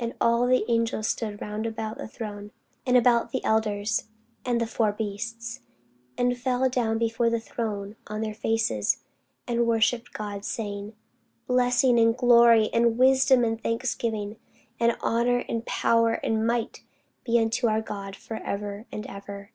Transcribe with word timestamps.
And 0.00 0.14
all 0.18 0.46
the 0.46 0.64
angels 0.70 1.08
stood 1.08 1.42
round 1.42 1.66
about 1.66 1.98
the 1.98 2.08
throne, 2.08 2.52
and 2.86 2.96
about 2.96 3.32
the 3.32 3.44
elders 3.44 4.08
and 4.46 4.58
the 4.58 4.66
four 4.66 4.92
beasts, 4.92 5.60
and 6.16 6.38
fell 6.38 6.66
before 6.98 7.28
the 7.28 7.38
throne 7.38 7.96
on 8.06 8.22
their 8.22 8.32
faces, 8.32 9.00
and 9.46 9.66
worshipped 9.66 10.14
God, 10.14 10.46
saying, 10.46 10.94
Blessing, 11.46 12.00
and 12.00 12.16
glory, 12.16 12.70
and 12.72 12.96
wisdom, 12.96 13.44
and 13.44 13.62
thanksgiving, 13.62 14.38
and 14.80 14.96
honour, 15.02 15.40
and 15.46 15.66
power, 15.66 16.14
and 16.14 16.46
might, 16.46 16.82
be 17.22 17.38
unto 17.38 17.66
our 17.66 17.82
God 17.82 18.16
for 18.16 18.36
ever 18.38 18.86
and 18.90 19.04
ever. 19.06 19.50